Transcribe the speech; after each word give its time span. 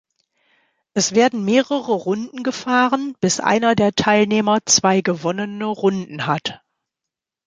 Es 0.95 1.13
werden 1.13 1.45
mehrere 1.45 1.93
Runden 1.93 2.41
gefahren 2.41 3.15
bis 3.21 3.39
einer 3.39 3.75
der 3.75 3.91
Teilnehmer 3.93 4.57
zwei 4.65 5.01
gewonnene 5.01 5.65
Runden 5.67 6.25
hat. 6.25 6.59